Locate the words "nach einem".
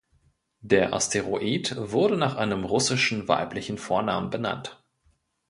2.17-2.65